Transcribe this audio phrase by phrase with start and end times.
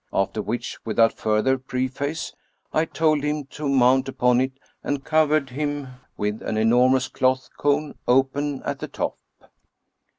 [0.11, 2.33] After which, without further preface,
[2.73, 7.93] I told him to mount upon it, and covered him with an enormous cloth cone,
[8.07, 9.19] open at the top.